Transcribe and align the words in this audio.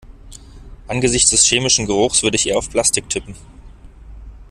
Angesichts 0.87 1.29
des 1.29 1.45
chemischen 1.45 1.85
Geruchs 1.85 2.23
würde 2.23 2.35
ich 2.35 2.47
eher 2.47 2.57
auf 2.57 2.71
Plastik 2.71 3.07
tippen. 3.07 3.35